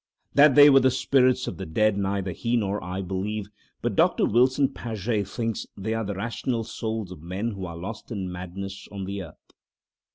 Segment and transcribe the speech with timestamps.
[0.33, 3.49] That they were the spirits of the dead neither he nor I believe.
[3.83, 8.09] But Doctor Wilson Paget thinks they are the rational souls of men who are lost
[8.11, 9.51] in madness on the earth.